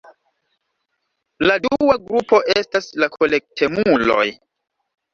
La 1.51 1.59
dua 1.67 1.99
grupo 2.07 2.41
estas 2.57 2.91
la 3.05 3.13
kolektemuloj. 3.21 4.23